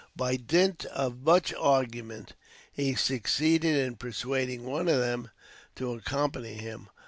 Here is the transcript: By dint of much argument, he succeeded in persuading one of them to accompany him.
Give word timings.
By 0.15 0.35
dint 0.35 0.83
of 0.85 1.19
much 1.21 1.53
argument, 1.53 2.33
he 2.73 2.95
succeeded 2.95 3.75
in 3.77 3.97
persuading 3.97 4.63
one 4.65 4.87
of 4.87 4.97
them 4.99 5.29
to 5.75 5.93
accompany 5.93 6.55
him. 6.55 6.89